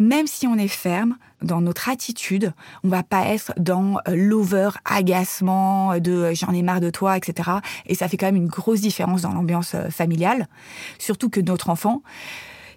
même 0.00 0.26
si 0.26 0.46
on 0.46 0.56
est 0.56 0.66
ferme 0.66 1.16
dans 1.42 1.60
notre 1.60 1.88
attitude, 1.88 2.52
on 2.82 2.88
va 2.88 3.02
pas 3.02 3.26
être 3.26 3.52
dans 3.58 3.98
euh, 4.08 4.16
l'over 4.16 4.70
agacement 4.84 5.98
de 5.98 6.12
euh, 6.12 6.34
j'en 6.34 6.52
ai 6.52 6.62
marre 6.62 6.80
de 6.80 6.90
toi, 6.90 7.16
etc. 7.16 7.50
Et 7.86 7.94
ça 7.94 8.08
fait 8.08 8.16
quand 8.16 8.26
même 8.26 8.36
une 8.36 8.48
grosse 8.48 8.80
différence 8.80 9.22
dans 9.22 9.32
l'ambiance 9.32 9.74
euh, 9.74 9.90
familiale. 9.90 10.48
Surtout 10.98 11.28
que 11.28 11.40
notre 11.40 11.68
enfant, 11.68 12.02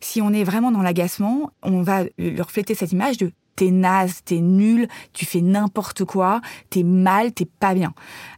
si 0.02 0.22
on 0.22 0.32
est 0.32 0.44
vraiment 0.44 0.72
dans 0.72 0.82
l'agacement, 0.82 1.52
on 1.64 1.82
va 1.82 2.04
lui 2.18 2.42
refléter 2.42 2.76
cette 2.76 2.92
image 2.92 3.18
de 3.18 3.32
t'es 3.56 3.72
naze, 3.72 4.22
t'es 4.26 4.40
nul, 4.40 4.88
tu 5.14 5.26
fais 5.26 5.42
n'importe 5.42 6.04
quoi, 6.04 6.42
t'es 6.70 6.84
mal, 6.84 7.32
t'es 7.32 7.46
pas 7.46 7.74
bien. 7.74 7.94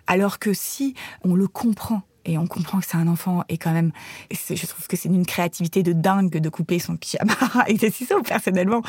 Alors 0.06 0.38
que 0.38 0.54
si 0.54 0.94
on 1.24 1.34
le 1.34 1.48
comprend 1.48 2.04
et 2.26 2.38
on 2.38 2.48
comprend 2.48 2.80
que 2.80 2.86
c'est 2.86 2.98
un 2.98 3.08
enfant 3.08 3.44
et 3.50 3.58
quand 3.58 3.72
même, 3.72 3.92
je 4.32 4.66
trouve 4.66 4.88
que 4.88 4.98
c'est 4.98 5.10
une 5.10 5.26
créativité 5.26 5.84
de 5.84 5.94
dingue 5.94 6.38
de 6.38 6.50
couper 6.50 6.80
son 6.80 6.96
pyjama 6.96 7.34
avec 7.54 7.78
des 7.78 7.92
ciseaux 7.92 8.22
personnellement. 8.22 8.82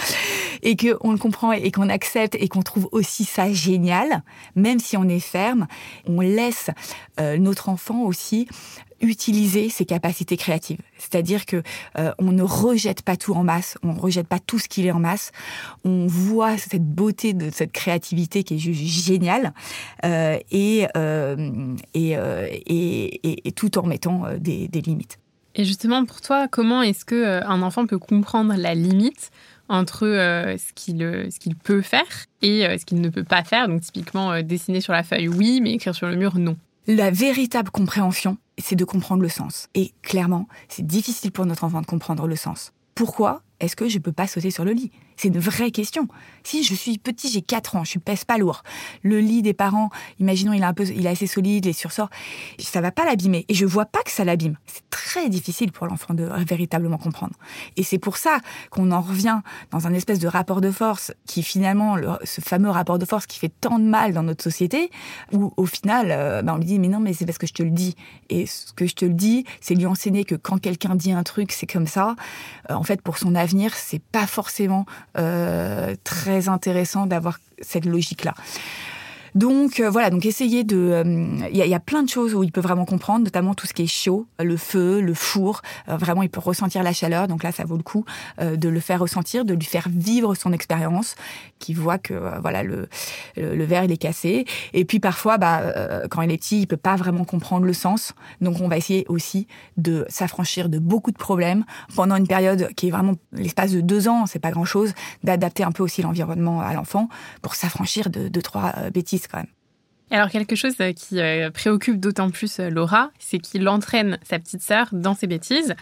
Et 0.62 0.76
que 0.76 0.96
on 1.00 1.12
le 1.12 1.18
comprend 1.18 1.52
et 1.52 1.70
qu'on 1.70 1.88
accepte 1.88 2.34
et 2.34 2.48
qu'on 2.48 2.62
trouve 2.62 2.88
aussi 2.92 3.24
ça 3.24 3.52
génial, 3.52 4.22
même 4.54 4.78
si 4.78 4.96
on 4.96 5.08
est 5.08 5.20
ferme, 5.20 5.66
on 6.06 6.20
laisse 6.20 6.70
euh, 7.20 7.38
notre 7.38 7.68
enfant 7.68 8.02
aussi 8.02 8.48
utiliser 9.00 9.68
ses 9.68 9.84
capacités 9.84 10.36
créatives. 10.36 10.80
C'est-à-dire 10.98 11.46
que 11.46 11.62
euh, 11.98 12.12
on 12.18 12.32
ne 12.32 12.42
rejette 12.42 13.02
pas 13.02 13.16
tout 13.16 13.34
en 13.34 13.44
masse, 13.44 13.76
on 13.82 13.92
ne 13.92 13.98
rejette 13.98 14.26
pas 14.26 14.38
tout 14.38 14.58
ce 14.58 14.68
qu'il 14.68 14.86
est 14.86 14.90
en 14.90 14.98
masse. 14.98 15.32
On 15.84 16.06
voit 16.06 16.56
cette 16.56 16.84
beauté 16.84 17.34
de 17.34 17.50
cette 17.50 17.72
créativité 17.72 18.42
qui 18.42 18.54
est 18.54 18.58
juste 18.58 19.04
géniale 19.06 19.52
euh, 20.04 20.38
et, 20.50 20.86
euh, 20.96 21.76
et, 21.94 22.12
et, 22.12 23.48
et, 23.48 23.52
tout 23.52 23.78
en 23.78 23.86
mettant 23.86 24.24
des, 24.38 24.68
des, 24.68 24.80
limites. 24.80 25.18
Et 25.54 25.64
justement, 25.64 26.04
pour 26.04 26.20
toi, 26.20 26.48
comment 26.48 26.82
est-ce 26.82 27.04
que 27.04 27.42
un 27.44 27.62
enfant 27.62 27.86
peut 27.86 27.98
comprendre 27.98 28.54
la 28.56 28.74
limite 28.74 29.30
entre 29.68 30.00
ce 30.06 30.72
qu'il 30.74 30.98
ce 30.98 31.38
qu'il 31.38 31.56
peut 31.56 31.82
faire 31.82 32.26
et 32.42 32.66
ce 32.78 32.84
qu'il 32.84 33.00
ne 33.00 33.08
peut 33.08 33.24
pas 33.24 33.42
faire? 33.42 33.68
Donc 33.68 33.80
typiquement 33.80 34.42
dessiner 34.42 34.80
sur 34.80 34.92
la 34.92 35.02
feuille, 35.02 35.28
oui, 35.28 35.60
mais 35.62 35.72
écrire 35.72 35.94
sur 35.94 36.08
le 36.08 36.16
mur, 36.16 36.38
non. 36.38 36.56
La 36.88 37.10
véritable 37.10 37.70
compréhension, 37.70 38.38
c'est 38.58 38.76
de 38.76 38.84
comprendre 38.84 39.20
le 39.20 39.28
sens. 39.28 39.68
Et 39.74 39.92
clairement, 40.02 40.46
c'est 40.68 40.86
difficile 40.86 41.32
pour 41.32 41.44
notre 41.44 41.64
enfant 41.64 41.80
de 41.80 41.86
comprendre 41.86 42.28
le 42.28 42.36
sens. 42.36 42.72
Pourquoi? 42.94 43.42
Est-ce 43.60 43.76
que 43.76 43.88
je 43.88 43.98
peux 43.98 44.12
pas 44.12 44.26
sauter 44.26 44.50
sur 44.50 44.64
le 44.64 44.72
lit? 44.72 44.90
C'est 45.16 45.28
une 45.28 45.38
vraie 45.38 45.70
question. 45.70 46.08
Si 46.44 46.62
je 46.62 46.74
suis 46.74 46.98
petit, 46.98 47.30
j'ai 47.30 47.40
4 47.40 47.76
ans, 47.76 47.84
je 47.84 47.98
pèse 47.98 48.24
pas 48.24 48.36
lourd. 48.36 48.62
Le 49.02 49.18
lit 49.18 49.40
des 49.40 49.54
parents, 49.54 49.88
imaginons 50.20 50.52
il 50.52 50.60
est 50.60 50.66
un 50.66 50.74
peu 50.74 50.84
il 50.86 51.06
est 51.06 51.08
assez 51.08 51.26
solide, 51.26 51.64
les 51.64 51.72
sursorts, 51.72 52.10
ça 52.58 52.80
va 52.82 52.90
pas 52.90 53.04
l'abîmer 53.06 53.46
et 53.48 53.54
je 53.54 53.64
vois 53.64 53.86
pas 53.86 54.02
que 54.02 54.10
ça 54.10 54.24
l'abîme. 54.24 54.56
C'est 54.66 54.88
très 54.90 55.28
difficile 55.30 55.72
pour 55.72 55.86
l'enfant 55.86 56.12
de 56.12 56.28
véritablement 56.46 56.98
comprendre. 56.98 57.34
Et 57.76 57.82
c'est 57.82 57.98
pour 57.98 58.18
ça 58.18 58.40
qu'on 58.70 58.92
en 58.92 59.00
revient 59.00 59.40
dans 59.70 59.86
un 59.86 59.94
espèce 59.94 60.18
de 60.18 60.28
rapport 60.28 60.60
de 60.60 60.70
force 60.70 61.12
qui 61.26 61.42
finalement 61.42 61.96
ce 62.24 62.42
fameux 62.42 62.70
rapport 62.70 62.98
de 62.98 63.06
force 63.06 63.26
qui 63.26 63.38
fait 63.38 63.52
tant 63.60 63.78
de 63.78 63.84
mal 63.84 64.12
dans 64.12 64.22
notre 64.22 64.44
société 64.44 64.90
où 65.32 65.52
au 65.56 65.66
final 65.66 66.08
euh, 66.10 66.42
ben, 66.42 66.54
on 66.54 66.58
lui 66.58 66.66
dit 66.66 66.78
mais 66.78 66.88
non 66.88 67.00
mais 67.00 67.14
c'est 67.14 67.24
parce 67.24 67.38
que 67.38 67.46
je 67.46 67.54
te 67.54 67.62
le 67.62 67.70
dis 67.70 67.94
et 68.28 68.46
ce 68.46 68.72
que 68.74 68.86
je 68.86 68.94
te 68.94 69.06
le 69.06 69.14
dis, 69.14 69.44
c'est 69.62 69.74
lui 69.74 69.86
enseigner 69.86 70.24
que 70.24 70.34
quand 70.34 70.58
quelqu'un 70.58 70.94
dit 70.94 71.12
un 71.12 71.22
truc, 71.22 71.52
c'est 71.52 71.66
comme 71.66 71.86
ça. 71.86 72.16
Euh, 72.70 72.74
en 72.74 72.82
fait 72.82 73.00
pour 73.00 73.16
son 73.16 73.34
c'est 73.74 74.02
pas 74.02 74.26
forcément 74.26 74.86
euh, 75.18 75.94
très 76.04 76.48
intéressant 76.48 77.06
d'avoir 77.06 77.38
cette 77.60 77.86
logique-là. 77.86 78.34
Donc 79.36 79.80
euh, 79.80 79.90
voilà, 79.90 80.08
donc 80.08 80.24
essayer 80.24 80.64
de, 80.64 80.76
euh, 80.78 81.04
il 81.52 81.56
y, 81.58 81.74
a 81.74 81.80
plein 81.80 82.02
de 82.02 82.08
choses 82.08 82.34
où 82.34 82.42
il 82.42 82.50
peut 82.50 82.62
vraiment 82.62 82.86
comprendre, 82.86 83.22
notamment 83.22 83.52
tout 83.52 83.66
ce 83.66 83.74
qui 83.74 83.82
est 83.82 83.86
chaud, 83.86 84.26
le 84.40 84.56
feu, 84.56 85.02
le 85.02 85.12
four. 85.12 85.60
Euh, 85.90 85.98
vraiment, 85.98 86.22
il 86.22 86.30
peut 86.30 86.40
ressentir 86.40 86.82
la 86.82 86.94
chaleur. 86.94 87.28
Donc 87.28 87.42
là, 87.42 87.52
ça 87.52 87.64
vaut 87.64 87.76
le 87.76 87.82
coup 87.82 88.06
de 88.40 88.68
le 88.68 88.80
faire 88.80 89.00
ressentir, 89.00 89.44
de 89.44 89.52
lui 89.52 89.66
faire 89.66 89.88
vivre 89.90 90.34
son 90.34 90.54
expérience, 90.54 91.16
qu'il 91.58 91.76
voit 91.76 91.98
que 91.98 92.14
voilà 92.40 92.62
le, 92.62 92.88
le, 93.36 93.64
verre 93.64 93.84
il 93.84 93.92
est 93.92 93.98
cassé. 93.98 94.46
Et 94.72 94.86
puis 94.86 95.00
parfois, 95.00 95.36
bah 95.36 95.62
quand 96.10 96.22
il 96.22 96.30
est 96.30 96.38
petit, 96.38 96.62
il 96.62 96.66
peut 96.66 96.78
pas 96.78 96.96
vraiment 96.96 97.24
comprendre 97.24 97.66
le 97.66 97.72
sens. 97.74 98.14
Donc 98.40 98.60
on 98.62 98.68
va 98.68 98.78
essayer 98.78 99.04
aussi 99.08 99.46
de 99.76 100.06
s'affranchir 100.08 100.70
de 100.70 100.78
beaucoup 100.78 101.10
de 101.10 101.18
problèmes 101.18 101.64
pendant 101.94 102.16
une 102.16 102.26
période 102.26 102.72
qui 102.74 102.88
est 102.88 102.90
vraiment 102.90 103.14
l'espace 103.32 103.72
de 103.72 103.82
deux 103.82 104.08
ans, 104.08 104.24
c'est 104.26 104.38
pas 104.38 104.50
grand 104.50 104.64
chose, 104.64 104.94
d'adapter 105.24 105.62
un 105.62 105.72
peu 105.72 105.82
aussi 105.82 106.00
l'environnement 106.00 106.60
à 106.62 106.72
l'enfant 106.72 107.08
pour 107.42 107.54
s'affranchir 107.54 108.08
de 108.08 108.28
deux 108.28 108.42
trois 108.42 108.72
bêtises 108.92 109.25
quand 109.28 109.38
même. 109.38 109.46
Alors 110.10 110.30
quelque 110.30 110.54
chose 110.54 110.74
euh, 110.80 110.92
qui 110.92 111.20
euh, 111.20 111.50
préoccupe 111.50 111.98
d'autant 111.98 112.30
plus 112.30 112.60
euh, 112.60 112.70
Laura, 112.70 113.10
c'est 113.18 113.38
qu'il 113.38 113.68
entraîne 113.68 114.18
sa 114.22 114.38
petite 114.38 114.62
sœur 114.62 114.88
dans 114.92 115.14
ses 115.14 115.26
bêtises 115.26 115.74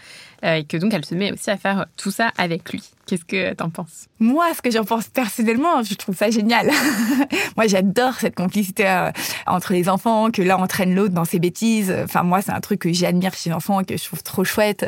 et 0.43 0.63
que 0.63 0.77
donc 0.77 0.93
elle 0.93 1.05
se 1.05 1.15
met 1.15 1.31
aussi 1.31 1.49
à 1.49 1.57
faire 1.57 1.87
tout 1.97 2.11
ça 2.11 2.31
avec 2.37 2.71
lui. 2.71 2.83
Qu'est-ce 3.07 3.25
que 3.25 3.53
t'en 3.53 3.71
penses? 3.71 4.07
Moi, 4.19 4.45
ce 4.55 4.61
que 4.61 4.69
j'en 4.69 4.83
pense 4.83 5.07
personnellement, 5.07 5.81
je 5.81 5.95
trouve 5.95 6.15
ça 6.15 6.29
génial. 6.29 6.69
moi, 7.57 7.65
j'adore 7.65 8.13
cette 8.15 8.35
complicité 8.35 9.09
entre 9.47 9.73
les 9.73 9.89
enfants, 9.89 10.29
que 10.29 10.43
l'un 10.43 10.57
entraîne 10.57 10.93
l'autre 10.93 11.15
dans 11.15 11.25
ses 11.25 11.39
bêtises. 11.39 11.91
Enfin, 12.03 12.21
moi, 12.21 12.43
c'est 12.43 12.51
un 12.51 12.59
truc 12.59 12.81
que 12.81 12.93
j'admire 12.93 13.33
chez 13.33 13.49
les 13.49 13.55
enfants, 13.55 13.83
que 13.83 13.97
je 13.97 14.03
trouve 14.03 14.21
trop 14.21 14.43
chouette. 14.43 14.85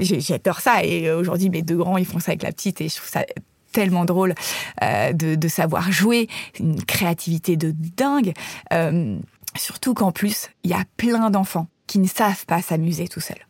j'adore 0.00 0.60
ça. 0.60 0.84
Et 0.84 1.10
aujourd'hui, 1.12 1.48
mes 1.48 1.62
deux 1.62 1.76
grands, 1.76 1.96
ils 1.96 2.06
font 2.06 2.18
ça 2.18 2.32
avec 2.32 2.42
la 2.42 2.52
petite 2.52 2.82
et 2.82 2.90
je 2.90 2.96
trouve 2.96 3.08
ça 3.08 3.24
tellement 3.72 4.04
drôle 4.04 4.34
euh, 4.82 5.12
de, 5.12 5.48
savoir 5.48 5.90
jouer, 5.92 6.28
une 6.58 6.82
créativité 6.84 7.56
de 7.56 7.74
dingue. 7.96 8.32
Euh, 8.72 9.18
surtout 9.56 9.94
qu'en 9.94 10.12
plus, 10.12 10.48
il 10.64 10.70
y 10.70 10.74
a 10.74 10.84
plein 10.96 11.30
d'enfants 11.30 11.68
qui 11.86 11.98
ne 11.98 12.08
savent 12.08 12.46
pas 12.46 12.62
s'amuser 12.62 13.08
tout 13.08 13.20
seuls. 13.20 13.46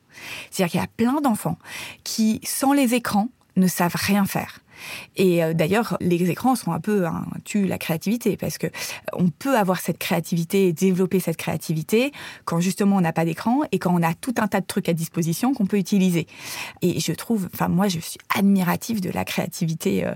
C'est-à-dire 0.51 0.71
qu'il 0.71 0.81
y 0.81 0.85
a 0.85 0.89
plein 0.97 1.21
d'enfants 1.21 1.59
qui, 2.05 2.41
sans 2.45 2.73
les 2.73 2.95
écrans, 2.95 3.29
ne 3.57 3.67
savent 3.67 3.97
rien 3.97 4.25
faire. 4.25 4.61
Et 5.16 5.42
euh, 5.42 5.54
d'ailleurs, 5.54 5.97
les 6.00 6.30
écrans 6.30 6.54
sont 6.54 6.73
un 6.73 6.80
peu 6.80 7.06
un 7.06 7.25
tuent 7.44 7.66
la 7.66 7.78
créativité 7.78 8.37
parce 8.37 8.58
que 8.58 8.66
euh, 8.66 8.70
on 9.12 9.28
peut 9.28 9.56
avoir 9.56 9.80
cette 9.80 9.99
créativité 9.99 10.68
et 10.68 10.73
développer 10.73 11.20
cette 11.20 11.37
créativité 11.37 12.12
quand 12.44 12.61
justement 12.61 12.97
on 12.97 13.00
n'a 13.00 13.12
pas 13.12 13.25
d'écran 13.25 13.62
et 13.73 13.78
quand 13.78 13.94
on 13.94 14.02
a 14.02 14.14
tout 14.14 14.35
un 14.38 14.49
tas 14.49 14.61
de 14.61 14.66
trucs 14.66 14.88
à 14.88 14.92
disposition 14.92 15.54
qu'on 15.54 15.66
peut 15.66 15.78
utiliser. 15.78 16.26
Et 16.82 17.00
je 17.00 17.12
trouve, 17.12 17.49
enfin 17.52 17.68
moi, 17.68 17.88
je 17.88 17.99
suis 17.99 18.18
admirative 18.37 19.00
de 19.00 19.11
la 19.11 19.25
créativité 19.25 20.06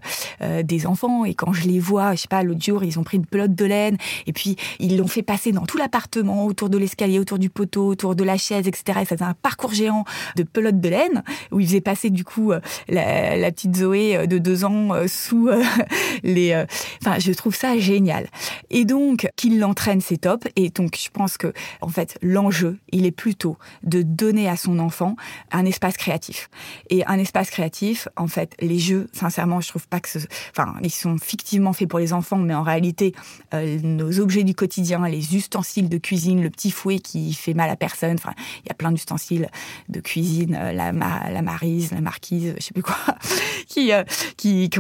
euh, 0.41 0.63
des 0.63 0.87
enfants 0.87 1.25
et 1.25 1.35
quand 1.35 1.53
je 1.53 1.67
les 1.67 1.81
vois, 1.81 2.15
je 2.15 2.23
sais 2.23 2.29
pas, 2.29 2.43
l'autre 2.43 2.63
jour 2.63 2.85
ils 2.85 2.99
ont 2.99 3.05
pris 3.05 3.17
une 3.17 3.27
pelote 3.27 3.55
de 3.55 3.65
laine 3.65 3.97
et 4.27 4.33
puis 4.33 4.57
ils 4.79 4.97
l'ont 4.97 5.07
fait 5.07 5.23
passer 5.23 5.53
dans 5.53 5.67
tout 5.67 5.79
l'appartement, 5.79 6.47
autour 6.47 6.71
de 6.71 6.79
l'escalier, 6.79 7.19
autour 7.19 7.39
du 7.39 7.51
poteau, 7.51 7.89
autour 7.89 8.15
de 8.15 8.25
la 8.25 8.37
chaise, 8.37 8.67
etc. 8.69 9.01
Et 9.03 9.05
ça 9.05 9.17
faisait 9.17 9.25
un 9.25 9.35
parcours 9.35 9.75
géant 9.75 10.05
de 10.37 10.43
pelote 10.43 10.81
de 10.81 10.89
laine 10.89 11.23
où 11.51 11.61
ils 11.61 11.67
faisaient 11.67 11.81
passer 11.81 12.11
du 12.11 12.25
coup 12.25 12.53
la, 12.89 13.37
la 13.37 13.51
petite 13.51 13.77
Zoé 13.77 14.27
de 14.27 14.39
deux 14.39 14.52
ans 14.65 14.95
euh, 14.95 15.07
sous 15.09 15.49
euh, 15.49 15.63
les. 16.23 16.53
Euh, 16.53 16.67
enfin, 17.03 17.19
je 17.19 17.33
trouve 17.33 17.55
ça 17.55 17.79
génial. 17.79 18.29
Et 18.71 18.85
donc, 18.85 19.29
qu'il 19.37 19.59
l'entraîne, 19.59 20.01
c'est 20.01 20.19
top. 20.19 20.47
Et 20.57 20.71
donc, 20.71 20.99
je 21.03 21.11
pense 21.11 21.37
que, 21.37 21.53
en 21.81 21.89
fait, 21.89 22.19
l'enjeu, 22.23 22.79
il 22.91 23.07
est 23.07 23.13
plutôt 23.13 23.57
de 23.83 24.03
donner 24.03 24.49
à 24.49 24.57
son 24.57 24.79
enfant 24.79 25.17
un 25.51 25.65
espace 25.65 25.97
créatif. 25.97 26.49
Et 26.91 27.05
un 27.07 27.19
espace 27.19 27.51
créatif, 27.51 28.09
en 28.17 28.29
fait, 28.29 28.55
les 28.61 28.79
jeux, 28.79 29.09
sincèrement, 29.13 29.61
je 29.61 29.69
trouve 29.69 29.89
pas 29.89 30.01
que 30.01 30.09
ce. 30.09 30.19
Enfin, 30.51 30.75
ils 30.83 30.91
sont 30.91 31.19
fictivement 31.19 31.73
faits 31.73 31.89
pour 31.89 31.99
les 31.99 32.13
enfants, 32.13 32.39
mais 32.39 32.55
en 32.55 32.63
réalité, 32.63 33.15
nos 33.53 34.21
objets 34.21 34.45
du 34.45 34.55
quotidien, 34.55 35.07
les 35.09 35.37
ustensiles 35.37 35.89
de 35.89 35.99
cuisine, 35.99 36.43
le 36.43 36.51
petit 36.51 36.71
fouet 36.71 36.99
qui 36.99 37.33
fait 37.35 37.55
mal 37.55 37.71
à 37.71 37.77
personne. 37.77 38.15
Enfin, 38.15 38.35
il 38.65 38.69
y 38.69 38.71
a 38.71 38.75
plein 38.75 38.93
d'ustensiles 38.93 39.49
de 39.89 40.01
cuisine, 40.01 40.53
la, 40.53 40.93
la 40.93 41.43
marise, 41.43 41.93
la 41.93 42.01
marquise, 42.01 42.55
je 42.59 42.63
sais 42.63 42.73
plus 42.73 42.83
quoi, 42.83 42.97
qui, 43.69 43.93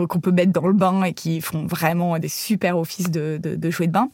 qu'on 0.09 0.21
peut 0.21 0.33
mettre 0.33 0.52
dans 0.52 0.66
le 0.66 0.73
bain 0.73 1.04
et 1.04 1.12
qui 1.12 1.40
font 1.40 1.66
vraiment 1.66 2.19
des 2.19 2.28
super 2.28 2.78
offices 2.78 3.11
de, 3.11 3.38
de, 3.42 3.71
jouets 3.71 3.87
de 3.87 3.92
bain. 3.92 4.09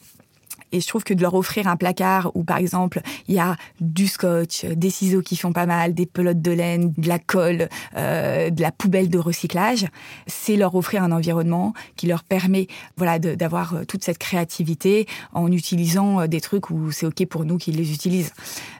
Et 0.70 0.80
je 0.82 0.86
trouve 0.86 1.02
que 1.02 1.14
de 1.14 1.22
leur 1.22 1.32
offrir 1.32 1.66
un 1.66 1.76
placard 1.76 2.30
où, 2.34 2.44
par 2.44 2.58
exemple, 2.58 3.00
il 3.26 3.34
y 3.34 3.38
a 3.38 3.56
du 3.80 4.06
scotch, 4.06 4.66
des 4.66 4.90
ciseaux 4.90 5.22
qui 5.22 5.36
font 5.36 5.52
pas 5.52 5.64
mal, 5.64 5.94
des 5.94 6.04
pelotes 6.04 6.42
de 6.42 6.50
laine, 6.50 6.92
de 6.98 7.08
la 7.08 7.18
colle, 7.18 7.70
euh, 7.96 8.50
de 8.50 8.60
la 8.60 8.70
poubelle 8.70 9.08
de 9.08 9.18
recyclage, 9.18 9.86
c'est 10.26 10.56
leur 10.56 10.74
offrir 10.74 11.02
un 11.02 11.12
environnement 11.12 11.72
qui 11.96 12.06
leur 12.06 12.22
permet, 12.22 12.66
voilà, 12.98 13.18
d'avoir 13.18 13.76
euh, 13.76 13.84
toute 13.84 14.04
cette 14.04 14.18
créativité 14.18 15.06
en 15.32 15.50
utilisant 15.50 16.20
euh, 16.20 16.26
des 16.26 16.42
trucs 16.42 16.68
où 16.68 16.92
c'est 16.92 17.06
ok 17.06 17.24
pour 17.26 17.46
nous 17.46 17.56
qu'ils 17.56 17.76
les 17.76 17.92
utilisent 17.92 18.32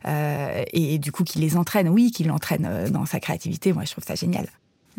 et, 0.05 0.99
du 0.99 1.11
coup 1.11 1.25
qu'ils 1.25 1.41
les 1.41 1.57
entraînent. 1.57 1.89
Oui, 1.89 2.11
qu'ils 2.11 2.27
l'entraînent 2.27 2.91
dans 2.91 3.07
sa 3.07 3.19
créativité. 3.19 3.73
Moi, 3.73 3.85
je 3.85 3.93
trouve 3.93 4.05
ça 4.05 4.15
génial. 4.15 4.47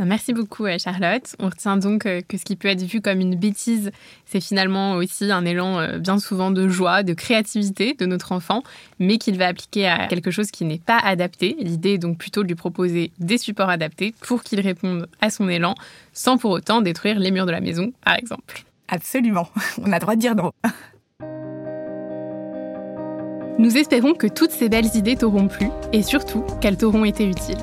Merci 0.05 0.33
beaucoup 0.33 0.65
euh, 0.65 0.77
Charlotte. 0.77 1.35
On 1.39 1.49
retient 1.49 1.75
donc 1.75 2.05
euh, 2.05 2.21
que 2.25 2.37
ce 2.37 2.45
qui 2.45 2.55
peut 2.55 2.69
être 2.69 2.83
vu 2.83 3.01
comme 3.01 3.19
une 3.19 3.35
bêtise, 3.35 3.91
c'est 4.25 4.39
finalement 4.39 4.93
aussi 4.93 5.29
un 5.29 5.43
élan 5.45 5.79
euh, 5.79 5.97
bien 5.97 6.19
souvent 6.19 6.51
de 6.51 6.69
joie, 6.69 7.03
de 7.03 7.13
créativité 7.13 7.95
de 7.95 8.05
notre 8.05 8.31
enfant, 8.31 8.63
mais 8.99 9.17
qu'il 9.17 9.37
va 9.37 9.47
appliquer 9.47 9.87
à 9.87 10.07
quelque 10.07 10.31
chose 10.31 10.51
qui 10.51 10.63
n'est 10.63 10.79
pas 10.79 10.97
adapté. 10.97 11.57
L'idée 11.59 11.93
est 11.93 11.97
donc 11.97 12.17
plutôt 12.17 12.43
de 12.43 12.47
lui 12.47 12.55
proposer 12.55 13.11
des 13.19 13.37
supports 13.37 13.69
adaptés 13.69 14.13
pour 14.21 14.43
qu'il 14.43 14.61
réponde 14.61 15.07
à 15.19 15.29
son 15.29 15.49
élan, 15.49 15.75
sans 16.13 16.37
pour 16.37 16.51
autant 16.51 16.81
détruire 16.81 17.19
les 17.19 17.31
murs 17.31 17.45
de 17.45 17.51
la 17.51 17.61
maison, 17.61 17.91
par 18.03 18.15
exemple. 18.15 18.63
Absolument, 18.87 19.49
on 19.81 19.91
a 19.91 19.95
le 19.95 19.99
droit 19.99 20.15
de 20.15 20.21
dire 20.21 20.35
non. 20.35 20.51
Nous 23.57 23.75
espérons 23.75 24.13
que 24.13 24.27
toutes 24.27 24.51
ces 24.51 24.69
belles 24.69 24.95
idées 24.95 25.17
t'auront 25.17 25.49
plu 25.49 25.67
et 25.91 26.01
surtout 26.01 26.45
qu'elles 26.61 26.77
t'auront 26.77 27.03
été 27.03 27.27
utiles. 27.27 27.57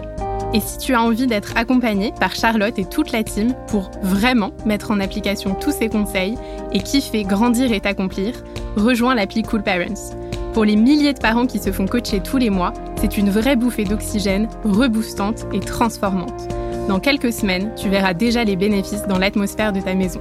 Et 0.54 0.60
si 0.60 0.78
tu 0.78 0.94
as 0.94 1.02
envie 1.02 1.26
d'être 1.26 1.56
accompagné 1.56 2.12
par 2.18 2.34
Charlotte 2.34 2.78
et 2.78 2.84
toute 2.84 3.12
la 3.12 3.22
team 3.22 3.54
pour 3.66 3.90
vraiment 4.02 4.52
mettre 4.64 4.90
en 4.90 5.00
application 5.00 5.54
tous 5.54 5.72
ces 5.72 5.88
conseils 5.88 6.36
et 6.72 6.80
kiffer, 6.80 7.24
grandir 7.24 7.72
et 7.72 7.80
t'accomplir, 7.80 8.32
rejoins 8.76 9.14
l'appli 9.14 9.42
Cool 9.42 9.62
Parents. 9.62 10.14
Pour 10.54 10.64
les 10.64 10.76
milliers 10.76 11.12
de 11.12 11.18
parents 11.18 11.46
qui 11.46 11.58
se 11.58 11.70
font 11.70 11.86
coacher 11.86 12.20
tous 12.20 12.38
les 12.38 12.48
mois, 12.48 12.72
c'est 12.96 13.18
une 13.18 13.28
vraie 13.28 13.56
bouffée 13.56 13.84
d'oxygène, 13.84 14.48
reboostante 14.64 15.46
et 15.52 15.60
transformante. 15.60 16.48
Dans 16.88 17.00
quelques 17.00 17.32
semaines, 17.32 17.72
tu 17.76 17.90
verras 17.90 18.14
déjà 18.14 18.44
les 18.44 18.56
bénéfices 18.56 19.06
dans 19.06 19.18
l'atmosphère 19.18 19.72
de 19.72 19.80
ta 19.80 19.94
maison. 19.94 20.20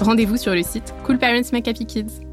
Rendez-vous 0.00 0.36
sur 0.36 0.54
le 0.54 0.62
site 0.62 0.94
Cool 1.04 1.18
Parents 1.18 1.52
Make 1.52 1.68
Happy 1.68 1.86
Kids. 1.86 2.25